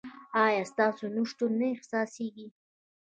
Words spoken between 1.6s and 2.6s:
احساسیږي؟